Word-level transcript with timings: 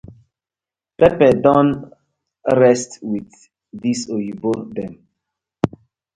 Pepper 0.97 1.33
don 1.43 1.67
rest 2.61 2.91
wit 3.09 3.31
dis 3.81 3.99
oyibo 4.15 4.51
dem. 4.75 4.93